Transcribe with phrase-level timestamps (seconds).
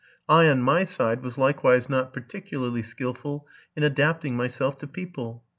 [0.27, 5.43] I, on my side, was likewise not particularly skilful in adapting my self to people.